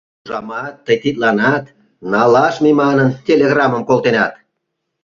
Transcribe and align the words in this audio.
—Ужамат, 0.23 0.73
тый 0.85 0.97
тидланат, 1.03 1.65
налаш 2.11 2.55
мий 2.63 2.75
манын, 2.81 3.09
телеграммым 3.25 3.83
колтенат? 3.89 4.33